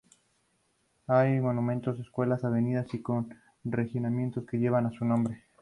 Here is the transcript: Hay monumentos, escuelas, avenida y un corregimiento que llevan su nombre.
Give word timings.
Hay 1.05 1.39
monumentos, 1.39 1.99
escuelas, 1.99 2.43
avenida 2.43 2.83
y 2.91 3.03
un 3.07 3.31
corregimiento 3.63 4.47
que 4.47 4.57
llevan 4.57 4.91
su 4.91 5.05
nombre. 5.05 5.43